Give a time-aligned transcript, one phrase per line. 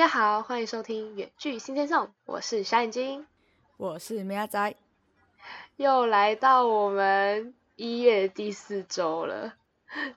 [0.00, 3.26] 大家好，欢迎收听《远距新天颂》，我是小眼睛，
[3.76, 4.74] 我是喵仔，
[5.76, 9.52] 又来到我们一月第四周了，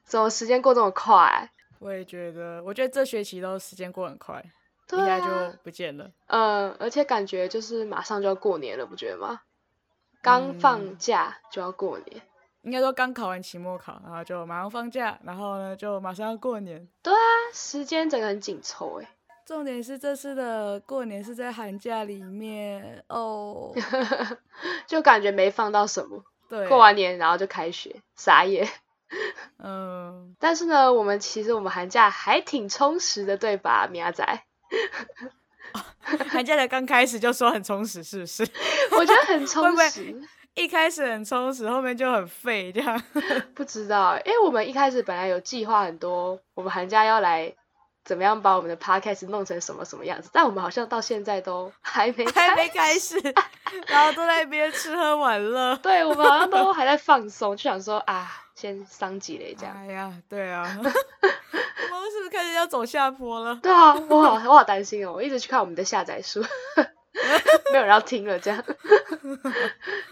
[0.05, 1.51] 怎么时间过这么快？
[1.79, 4.41] 我也觉得，我觉得这学期都时间过很快，
[4.87, 6.09] 对一下就啊，不见了。
[6.27, 9.41] 嗯，而且感觉就是马上就要过年了，不觉得吗？
[10.21, 12.21] 刚放假就要过年，
[12.61, 16.87] 应该说刚考完期末考，然后就马上放假，然后呢就马上要过年。
[17.01, 17.19] 对啊
[17.51, 19.09] 时间整个很紧凑哎。
[19.45, 23.73] 重点是这次的过年是在寒假里面哦。
[24.87, 28.67] 就感觉没放到什么，对，过完年然后就开学，傻眼。
[29.59, 34.23] 嗯， 但是呢，我们其实我们寒假还挺充实的，对吧，米亚仔？
[36.29, 38.43] 寒假才刚开始就说很充实，是不是？
[38.91, 40.21] 我觉得很充会不会实。
[40.55, 43.01] 一开始很充实，后面就很废，这样。
[43.55, 47.51] 不知道，因为我们一开始本来有计划很多，我们寒假要来
[48.05, 53.17] 怎么样把我们的 podcast 弄成什么什么样子，但我们好像到现在都还没还没开开始，
[53.87, 55.75] 然后都在一边吃喝玩乐。
[55.77, 59.75] 对我们好像都还在放松，就想说啊，先伤几雷这样。
[59.75, 60.91] 哎呀，对啊， 我们
[62.11, 63.55] 是不是开始要走下坡了？
[63.61, 66.41] 对啊，我好我好担心哦，我一直去看我们的下载数，
[67.71, 68.63] 没有人要听了这样。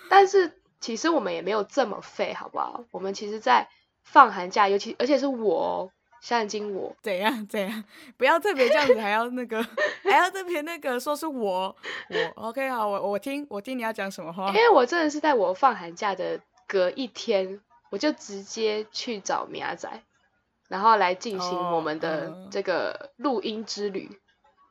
[0.10, 2.86] 但是其实我们也没有这么废，好不好？
[2.92, 3.68] 我们其实，在
[4.04, 7.84] 放寒假，尤其而且是我哦，夏眼睛我，怎样怎样？
[8.16, 9.62] 不要特别这样子，还要那个，
[10.04, 11.76] 还要特别那个，说是我
[12.10, 14.54] 我 OK 好，我我听我听你要讲什么话因。
[14.54, 19.90] 为我真的是在我放寒假的隔一天，我就直接去找米亚仔，
[20.70, 24.10] 然后来进行哦我们的嗯这个录音之旅。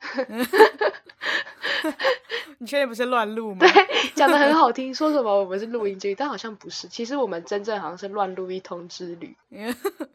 [2.58, 3.58] 你确定不是乱录 吗？
[3.60, 3.70] 对
[4.14, 6.86] 讲的很好听，说什么我们是录音之旅，但好像不是。
[6.88, 9.34] 其实我们真正好像是乱录一通之旅。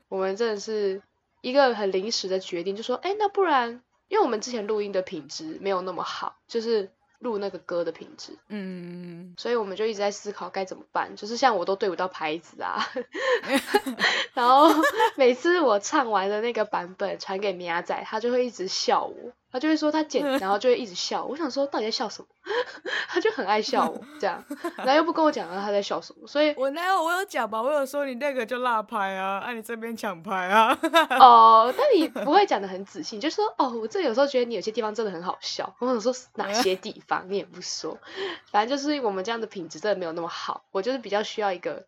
[0.08, 1.02] 我们真的是
[1.46, 6.90] 一个很临时的决定，就说，哎，那不然，因为我们之前录音的品质没有那么好，就是
[7.20, 11.16] 录那个歌的品质，嗯，所以我们就一直在思考该怎么办。
[11.16, 12.84] 就是像我都对不到拍子啊，
[14.34, 14.74] 然后
[15.18, 21.24] 每次我唱完的那个版本传给米亚仔，他就会一直笑我，他就会说他剪，然后就会一直笑。
[21.24, 22.28] 我想说到底在笑什么？
[23.08, 24.44] 他就很爱笑我这样，
[24.78, 27.62] 然后又不跟我讲他在笑什么，所以我那有我有讲吧？
[27.62, 30.78] 我有说你那个就落拍啊，啊你这边抢拍啊。
[31.20, 35.74] 哦， 但你不会讲的很仔细，你就说哦，我这有时候觉得你有些地方真的很好笑。
[35.80, 37.98] 我想说哪些地方你也不说，
[38.52, 40.66] 反正就是我们这样的品质真的没有那么好。
[40.72, 41.86] 我就是比较需要一个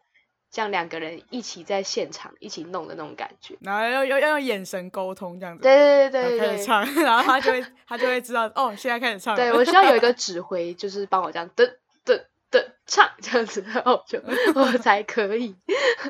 [0.49, 3.55] 像两个人一起在现场一起弄的那种感觉。
[3.61, 9.35] 然后要要要用眼神沟通这样子，对对对对对，开始唱， 然后他就会 他就会知道哦，现在开始唱。
[9.35, 11.69] 对我需要有一个指挥，就是帮我这样噔
[12.05, 14.21] 噔噔唱这样子，然后就
[14.55, 15.55] 我才可以，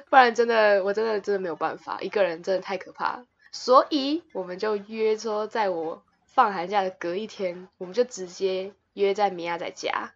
[0.10, 3.26] 不然真的我真的真的没有办法，一个人真的太可怕了。
[3.52, 10.12] 所以我们就约说，在我放寒假的隔一天，我们就直接约在米娅在家，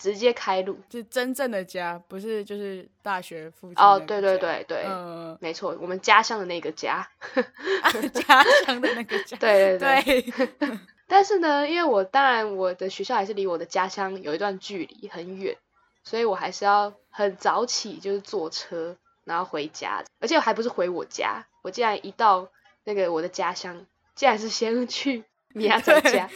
[0.00, 0.78] 直接开路。
[0.90, 7.06] 是真正的家，不是就是大学附近哦，对对，对对，嗯，没错，我们家乡的那个家。
[8.14, 10.22] 家乡的那个家，对对对。
[10.58, 15.56] 对， 但是呢，因为我当然我的学校还是离我的家乡有一段距离很远，
[16.02, 22.48] 所以我还是要很早起，就是坐车然后回家，而且我还不是回我家，我竟然一到
[22.84, 23.84] 那个我的家乡，
[24.14, 26.28] 竟然是先去米亚仔家，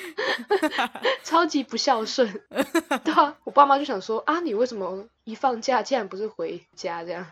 [1.23, 2.43] 超级不孝顺。
[3.05, 7.25] 对啊，我爸妈就想说啊，你为什么一放假竟然不是回家这样，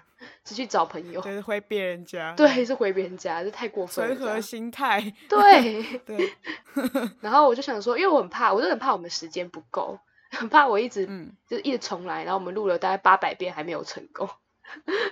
[0.44, 1.20] 是去找朋友？
[1.20, 4.40] 就是回别人家，对，是回别人家，这太过分了纯和。
[4.40, 6.32] 心态，对， 对，
[7.20, 9.98] 然后我就想说，因为我很怕，我真的很怕我们时间不够，
[10.30, 14.28] 很怕我一直、嗯就是一直重来，然后我们录了大概八百遍还没有成功，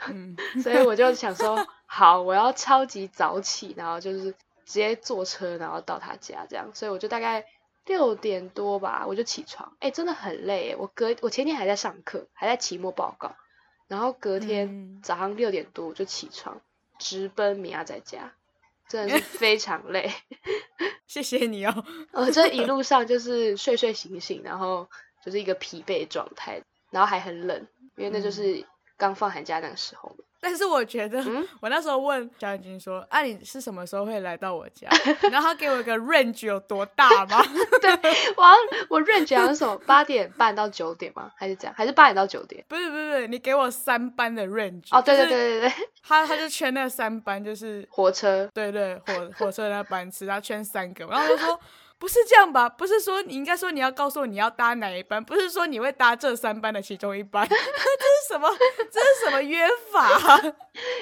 [0.09, 4.32] 嗯，所以我就想说，好，我要超级早起，然后就是
[4.70, 7.44] 直接坐车，然后到他家这样，所以我就大概
[7.86, 13.34] 六点多吧，我就起床，哎、真的很累耶，我隔我前天还在上课，还在期末报告，
[13.89, 16.60] 然后隔天嗯早上六点多我就起床，
[17.00, 18.33] 直奔米亚在家，
[18.86, 20.12] 真的是非常累。
[21.09, 24.89] 谢谢你哦，我这一路上就是睡睡醒醒，然后
[25.24, 27.66] 就是一个疲惫的状态，然后还很冷，
[27.97, 28.65] 因为那就是
[28.97, 30.24] 刚放寒假那个时候嘛。
[30.41, 34.89] 但是我觉得，嗯我那时候问小眼睛说：“啊，你是什么时候会来到我家？
[35.31, 37.42] ”然后他给我一个 range 有多大吗？
[37.81, 37.91] 对
[38.37, 38.45] 我
[38.89, 41.31] 我 range 好像是什么八点半到九点吗？
[41.37, 41.75] 还是这样？
[41.77, 42.65] 还是八点到九点？
[42.69, 44.89] 不是不是不是，你给我三班的 range。
[44.91, 45.72] 哦，对对对对对，
[46.03, 48.48] 他他就圈那三班，就是火车。
[48.54, 51.60] 对对火火车那班次，他圈三个，然后我就说
[52.00, 52.66] 不是这样吧？
[52.66, 57.62] 不是说你应该说你要告诉我你要搭哪一班，不是说你会搭这三班的其中一班， 这是
[58.30, 58.48] 什么？
[58.91, 60.08] 这是什么约法？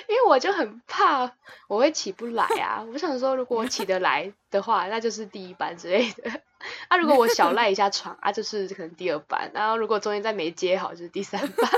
[0.09, 1.33] 因为我就很怕
[1.69, 2.85] 我会起不来啊。
[2.93, 6.31] 我想说，如果我起得来的话，那就是第一班之类的。
[6.89, 9.49] 啊，如果我小赖一下床啊，就是可能第二班。
[9.55, 11.71] 然后如果中间再没接好，就是第三班。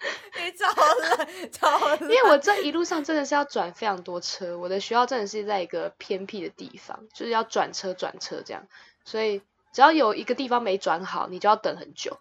[0.44, 2.00] 你超冷，超冷。
[2.02, 8.66] 因为我这一路上真的是要转非常多车，我的学校真的是在一个偏僻的地方，就是要转车转车这样，
[9.04, 9.42] 所以
[9.72, 12.18] 只要有一个地方没转好，你就要等很久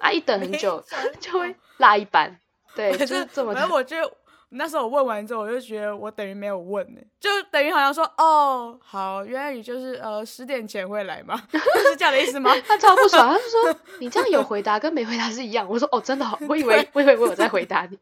[0.00, 0.84] 啊，一等很久
[1.20, 2.38] 就会落一班，
[2.74, 3.54] 对， 就是这么。
[3.54, 4.12] 反正我觉得。
[4.54, 11.40] 那时候我问完之后，我就觉得我等于没有问呢，就等于好像说哦，好，原来你就是呃十点前会来吗？
[11.52, 12.54] 是这样的意思吗？
[12.66, 15.66] 他超不爽，他就说 你这样有回答跟没回答是一样。
[15.68, 17.98] 我说哦，真的，我以为我以为我有在回答你，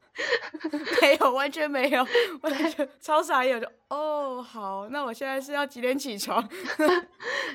[1.00, 2.06] 没有，完全没有，
[2.42, 6.46] 完全超傻眼，就哦好，那我现在是要几点起床？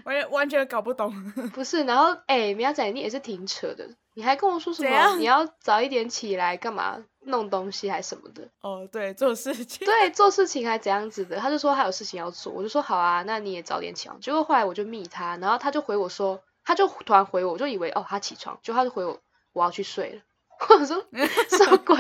[0.06, 1.14] 完全完全搞不懂。
[1.54, 3.90] 不是，然后哎，苗仔你也是挺扯的。
[4.16, 5.16] 你还跟我说什么？
[5.18, 6.98] 你要早一点起来干嘛？
[7.28, 8.48] 弄东西还是什么的？
[8.62, 9.86] 哦，对，做事情。
[9.86, 11.38] 对，做事情还怎样子的？
[11.38, 14.20] 他就说他有事情要做，我就说好啊，那你也早点起床。
[14.22, 19.20] 结果后来我就密他，然后他就回我说，他就突然回我，我就以为哦他起床，就他就回我
[19.54, 20.22] 我要去睡了。
[20.70, 21.04] 我说
[21.50, 21.98] 什么鬼？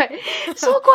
[0.56, 0.94] 什么鬼？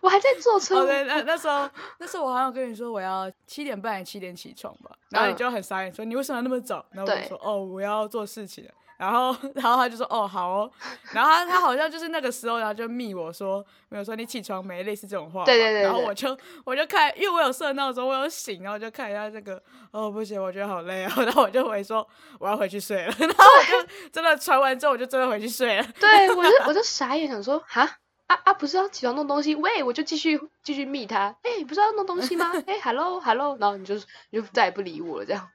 [0.00, 0.84] 我还在坐车。
[0.84, 6.86] 对，那那时候那时候我好像跟你说我要七点半七点起床吧，然后你就很傻眼说你为什么要那么早？
[6.92, 8.68] 然后我说哦我要做事情。
[8.96, 10.70] 然后， 然后他就说：“哦，好哦。”
[11.12, 15.44] 然后他他好像就是那个时候，然后就密我说：“没有说你起床没？”类似这种话。
[15.44, 15.82] 对对对。
[15.82, 19.62] 然后我就我就看，因为我有设闹钟，我有醒，然后就看一下这个。
[19.90, 21.12] 哦，不行，我觉得好累啊。
[21.24, 22.06] 然后我就回说
[22.40, 23.14] ：“我要回去睡了。
[23.20, 25.86] ”然后我就真的传完之后，我就真的回去睡了。
[26.00, 27.82] 对，我就我就傻眼，想说：“哈
[28.26, 29.54] 啊啊，不是要起床弄东西？
[29.54, 31.34] 喂，我就继续继续密他。
[31.42, 32.52] 哎，不是要弄东西吗？
[32.66, 33.56] 哎，hello hello。
[33.60, 33.94] 然后你就
[34.30, 35.48] 你就再也不理我了，这样。”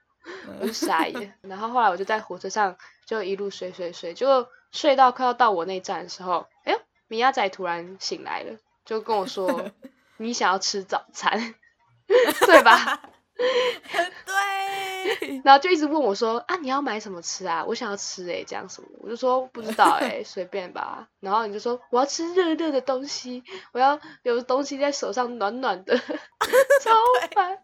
[0.60, 9.70] 我就傻眼， 然后后来我就在火车上就一路睡睡睡，就睡到快要到我那站的时候，哎呦，米亚仔突然醒来了，就跟我说：
[10.18, 11.54] “你想要吃早餐，
[12.06, 13.02] 对吧？”
[14.26, 15.40] 对。
[15.44, 17.64] 然后就一直问我说：“啊，你要买什么吃啊？
[17.66, 23.42] 我想要吃哎，这样什么？”我就说：“不知道哎， 随便吧。”然后你就说：“我要吃热热的东西，
[23.72, 25.96] 我要有东西在手上暖暖的，
[26.82, 26.90] 超
[27.34, 27.58] 烦。”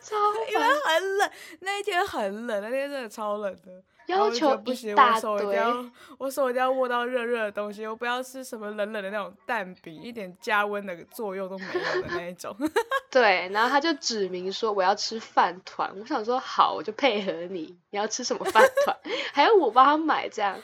[0.00, 0.16] 超
[0.50, 1.30] 因为很冷，
[1.60, 3.82] 那一天很冷，那天真的超冷的。
[4.08, 5.84] 要求不行，我手一定要，
[6.18, 12.56] 我手一定要握到热热的东西，我不要吃什么冷冷的那种蛋饼，一点加温的作用都没有的那一种。
[13.10, 17.78] 对，然后他就指明说我要吃饭团，我想说好，我就配合你。
[17.90, 18.96] 你要吃什么饭团？
[19.32, 20.58] 还要我帮他买这样。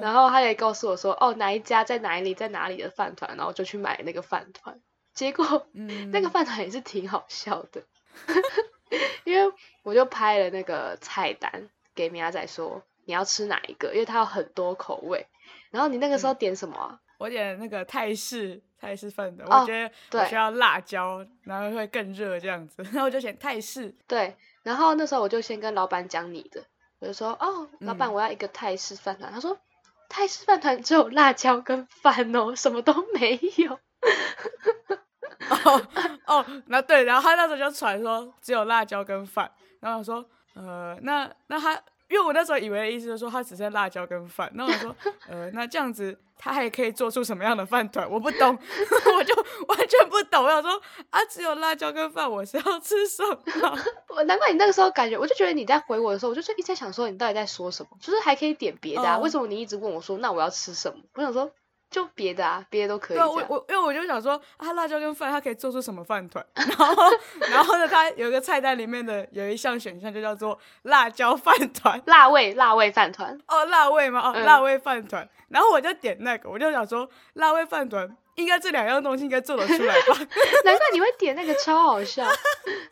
[0.00, 4.80] 然后他也告诉我说，哦，哪一家在哪里，在哪里的饭团，然后就去买那个饭团。
[5.12, 5.66] 结果，
[6.12, 7.82] 那个饭团也是挺好笑的，
[9.24, 15.26] 因为我就拍了那个菜单给米亚仔说你要吃哪一个，因为它有很多口味。
[15.72, 17.00] 然后你那个时候点什么？
[17.18, 22.82] 我点那个泰式泰式饭的，我觉得我需要辣椒，然后会更热这样子。
[22.82, 23.92] 然后我就选泰式。
[24.06, 26.62] 对，然后那时候我就先跟老板讲你的，
[26.98, 29.32] 我就说哦，老板我要一个泰式饭团。
[29.32, 29.58] 他说
[30.10, 33.72] 泰式饭团只有辣椒跟饭哦，什么都没有。
[35.64, 35.86] 哦
[36.26, 39.50] 哦，那对，然后他那时候就传说只有辣椒跟饭，
[39.80, 40.24] 然后我说，
[40.56, 41.74] 呃，那那他，
[42.08, 44.96] 因为我那时候以为的意思就是说他只剩辣椒跟饭，那我说，
[45.28, 48.10] 呃，那这样子他还可以做出什么样的饭团？
[48.10, 48.48] 我不懂，
[49.16, 49.34] 我就
[49.68, 50.42] 完全不懂。
[50.42, 53.22] 我想说啊，只有辣椒跟饭，我是要吃什
[53.60, 53.78] 么？
[54.16, 59.18] 我难怪你那个时候感觉，我就觉得你在回我的时候，我就是一直在想说你到底在说什么，就是还可以点别的啊？
[59.18, 61.02] 为什么你一直问我说那我要吃什么？
[61.14, 61.50] 我想说。
[61.96, 63.16] 就别的啊，别的都可以。
[63.16, 66.44] 对，我我因为我就想说，啊，辣椒跟饭，它可以做出什么饭团？
[66.54, 66.94] 然后
[67.50, 73.40] 然后呢，它有一个菜单里面的有一项选项就叫做辣椒饭团，辣味辣味饭团。
[73.48, 74.20] 哦，辣味吗？
[74.30, 75.26] 哦，辣味饭团。
[75.48, 80.18] 然后我就点那个，我就想说，辣味饭团应该这两样东西应该做得出来吧？
[80.66, 82.26] 难怪你会点那个，超好笑。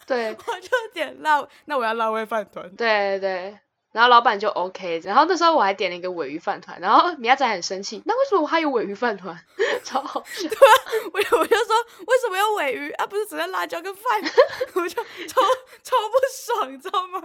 [0.07, 2.67] 对，我就点辣，那我要辣味饭团。
[2.75, 3.59] 对对。
[3.95, 9.39] 然后老板就 OK，然后那时候我还点了一个尾鱼饭团，然后米亚仔很生气，那为什么我还有尾鱼饭团？
[9.85, 10.49] 超好笑。
[10.51, 10.75] 对啊，
[11.13, 11.77] 我我就说
[12.09, 13.07] 为什么要尾鱼啊？
[13.07, 14.03] 不是只剩辣椒跟饭？
[14.75, 15.41] 我就超
[15.85, 17.23] 超不爽，你知道吗？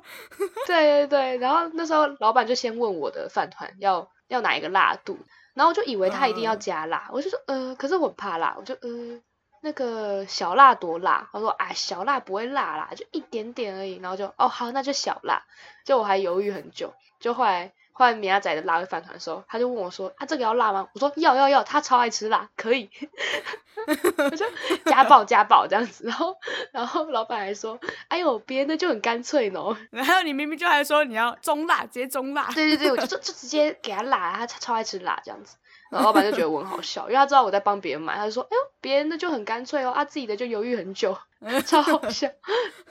[0.68, 5.18] 对对对，然后那时候老板就先问我的饭团要要哪一个辣度，
[5.56, 9.20] 然后我就以为他一定要加辣，我就说呃，可是我怕辣，我就呃。
[9.62, 11.30] 那个小辣多辣？
[11.32, 13.98] 他说啊，小辣不会辣啦，就一点点而已。
[13.98, 15.44] 然后就哦好，那就小辣。
[15.84, 22.90] 就我还犹豫很久，就后来后来米亚仔的辣味饭团的时候，他就问我说：“啊，这个要辣吗？”我说：“要要要，他超爱吃辣，可以。”
[24.18, 24.46] 我就
[24.86, 26.38] 加爆加爆这样子，然后
[26.72, 29.62] 然后老板还说：“哎呦，别人的就很干脆呢。
[29.90, 32.50] ”然后你明明就还说你要中辣，直接中辣。
[32.54, 35.56] 对对对，我就就就直接给他辣，他超爱吃辣这样子。
[35.90, 41.18] 然后老板就觉得我很好笑，因为他知道我在帮别人买，他就说：“哎呦，别人的就很干脆哦，啊自己的就犹豫很久，
[41.66, 42.28] 超好笑。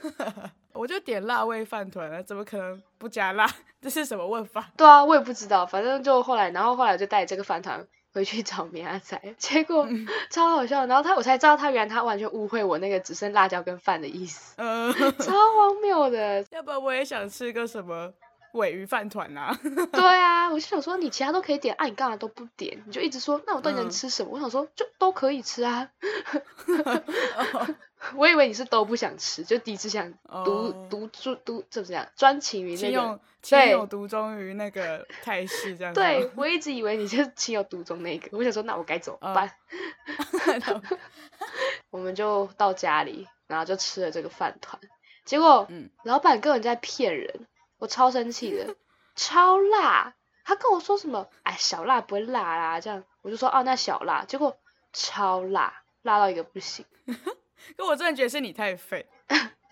[0.74, 3.48] ”我就点辣味饭团了，怎么可能不加辣？
[3.82, 4.70] 这是什么问法？
[4.76, 9.88] 对啊，我也不知道，反正就后来，然后后来就带这个饭团回去找米阿仔，结果
[10.30, 10.86] 超好笑。
[10.86, 16.44] 然后他我才知道，他原来他完全误会我那个只剩辣椒跟饭的意思，呃，超荒谬的。
[16.50, 18.12] 要不然我也想吃个什么
[18.52, 19.58] 尾鱼饭团啊。
[19.92, 22.82] 对啊，我就想说你其他都可以点，啊你干嘛都不点？
[22.86, 24.30] 你就一直说，那我到底能吃什么？
[24.32, 25.88] 我想说就都可以吃啊。
[28.14, 30.12] 我以为你是都不想吃，就第一次想
[30.44, 35.92] 独独独独怎么讲，专情于那个，情有独钟于那个泰式这样。
[35.92, 39.52] 对，我一直以为你就是情有独钟那个，我想说那我该怎么办？
[41.90, 44.80] 我们就到家里，然后就吃了这个饭团，
[45.24, 45.66] 结果
[46.04, 47.46] 老板根本在骗人，
[47.78, 48.74] 我超生气的，
[49.14, 54.56] 超辣，他跟我说什么，哎，小辣不会辣啦，这样我就说哦，那小辣，结果
[54.92, 56.84] 超辣，辣到一个不行。
[57.76, 59.06] 可我真的觉得是你太废，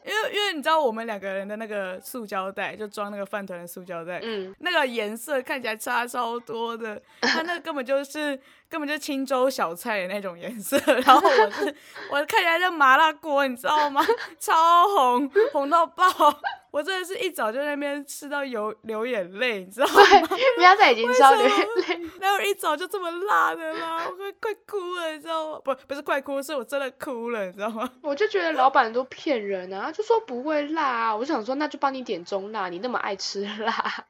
[0.04, 11.74] 因为因为你知道我们两个人的那个塑胶袋，就装那个饭团的塑胶袋，嗯，那个颜色看起来差超多的， 它那根本就是根本就青州小菜的那种颜色， 然后我是
[12.10, 14.04] 我看起来像麻辣锅，你知道吗？
[14.38, 16.04] 超红，红到爆。
[16.76, 19.94] 我真的是一早就在那边吃到流流眼泪，你知道吗？
[20.28, 25.60] 对，苗仔已经吃到流眼泪，然后 一早就这么辣的啦，我快快哭了，你知道吗？
[25.64, 27.90] 不，不是快哭，是我真的哭了，你知道吗？
[28.04, 34.04] 我就觉得老板都骗人啊，就说不会辣啊，我想说那就帮你点中辣，你那么爱吃辣，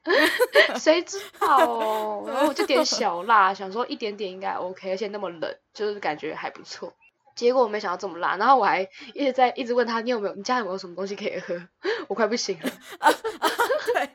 [0.75, 2.25] 谁知道哦？
[2.27, 6.91] 然后我就点小辣，想说一点点应该 OK，而且那么冷，就是感觉还不错。
[7.37, 8.81] 结果我没想到这么辣，然后我还
[9.13, 11.55] 一直在一直问他，你有没有，你家有没有什么东西可以喝？
[12.09, 12.69] 我快不行了。
[13.93, 14.09] 对，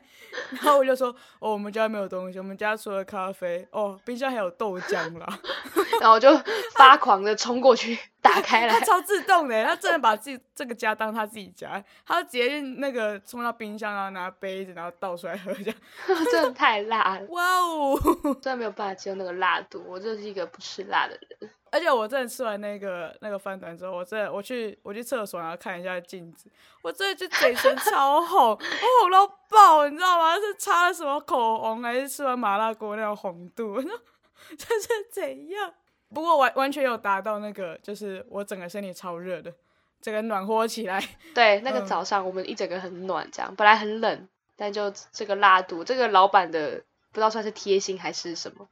[0.49, 1.07] 然后我就说，
[1.39, 5.39] 哦，我们家没有东西，我们家除了咖啡，哦，冰箱还有豆浆啦。
[6.01, 6.29] 然后我就
[6.75, 17.25] 发狂的冲过去打开了，他超自动的，他真的把自己这个家当他自己家，他直接那个冲到冰箱，然后拿杯子，然后倒出来喝，这样真的太辣了。
[17.29, 17.97] 哇哦，
[18.41, 21.49] 真的没有办法接受那个辣度，我真的是一个不吃辣的人。
[21.73, 26.47] 而且我真的吃完那个那个饭团之后，我真的我去我去厕所然后看一下镜子，
[26.83, 28.55] 我真的就嘴唇超红，我
[29.01, 30.35] 红到爆，你知道吗？
[30.35, 33.81] 是擦了什么口红，还是吃完麻辣锅那种红度？
[34.55, 35.73] 这是怎样？
[36.13, 39.51] 不过完完全有达到那个，就是我整个身体超热的，
[39.99, 41.03] 整个暖和起来。
[41.33, 48.67] 对，那个早上我们一整个很暖，这样本来很冷，但就这个辣度，这个老板的不知道算是贴心还是什么。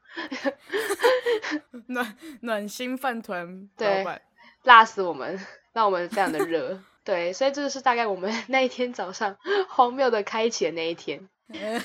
[1.87, 4.05] 暖暖心饭团 对，
[4.63, 5.39] 辣死我们，
[5.71, 6.77] 让我们非常的热。
[7.03, 9.37] 对，所以这个是大概我们 那一天早上
[9.69, 11.29] 荒谬的开启的那一天。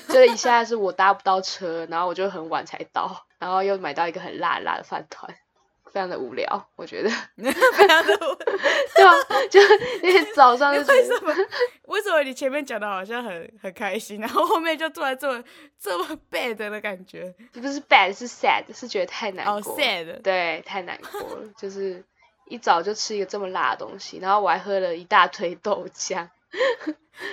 [0.07, 5.35] 这一下是我搭不到车，然后我就很晚才到，然后又买到一个很辣辣的饭团，
[5.91, 7.09] 非常的无聊，我觉得。
[7.37, 8.55] 非常的无聊，
[8.95, 9.13] 对啊，
[9.49, 9.59] 就
[10.07, 11.33] 因为早上就为什么？
[11.85, 15.43] 为什么你前面讲的好像很很开心，然后后面就突然这么
[15.79, 17.33] 这么 bad 的感觉？
[17.53, 19.73] 不是 bad，是 sad，是觉得太难过。
[19.73, 20.21] 哦，sad。
[20.21, 22.03] 对，太难过了，就是
[22.47, 26.27] 一早就吃一个这么辣的东西，然后我还喝了一大堆豆浆。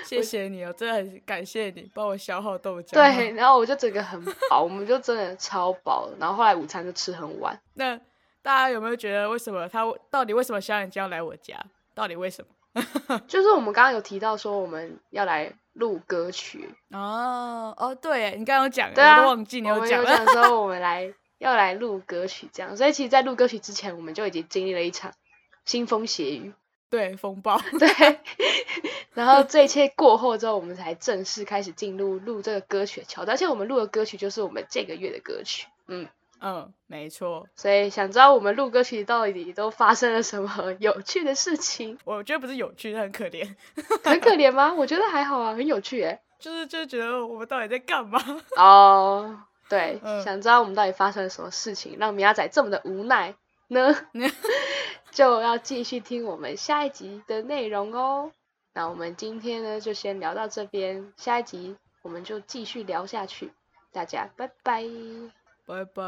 [0.05, 2.95] 谢谢你哦，真的很感谢你帮我消耗豆浆。
[2.95, 6.09] 对，然后我就整个很饱，我们就真的超饱。
[6.19, 7.61] 然后后来午餐就吃很晚。
[7.75, 8.01] 那
[8.45, 11.59] 大家有没有觉得为什么他到底为什么小眼睛要来我家？
[11.95, 13.19] 到底为什么？
[13.27, 20.17] 就是我们刚刚有提到说我们要来录歌曲哦哦，对你刚刚讲，对啊，我都忘记你有讲了。
[20.17, 25.15] 讲说我们来要来录歌曲这样，所以其实，在录歌曲之前，我们就已经经历了一场
[25.67, 26.53] 腥风血雨。
[26.91, 27.59] 对，风暴。
[27.79, 28.21] 对，
[29.15, 33.35] 然后这一切过后之后，我们才正式开始进入录这个歌曲的桥段。
[33.35, 35.67] 而且我们录的歌曲就是我们这个月的歌曲。
[35.87, 36.07] 嗯
[36.45, 37.49] 嗯，没错。
[37.57, 41.99] 所以想知道我们录歌曲到底都发生了什么有趣的事情？
[42.05, 43.57] 我觉得不是有趣，很可怜。
[44.05, 44.75] 很可怜吗？
[44.77, 46.21] 我觉得还好啊，很有趣诶。
[46.39, 48.21] 就是就是觉得我们到底在干嘛？
[48.57, 53.35] 哦，对，想知道我们到底发生了什么事情，让米亚仔这么的无奈
[53.69, 53.97] 呢？
[55.11, 58.33] 就要继续听我们下一集的内容哦。
[58.75, 63.53] 那我们今天呢，就先聊到这边，下一集我们就继续聊下去。
[63.93, 64.83] 大家拜拜，
[65.67, 66.03] 拜拜。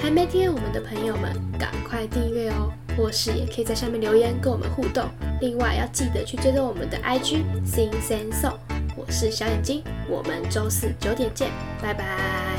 [0.00, 2.72] 还没订阅我们的朋友们，赶快订阅哦！
[2.96, 5.08] 或是也可以在下面留言跟我们互动。
[5.40, 8.54] 另外要记得去追踪我们的 IG Sing Senso，。
[8.96, 11.50] 我是小眼睛，我们周四九点见，
[11.82, 12.49] 拜拜。